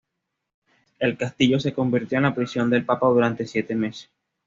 El 0.97 1.15
castillo 1.15 1.59
se 1.59 1.73
convirtió 1.75 2.17
en 2.17 2.23
la 2.23 2.33
prisión 2.33 2.71
del 2.71 2.83
papa 2.85 3.05
durante 3.07 3.45
siete 3.45 3.75
meses. 3.75 4.09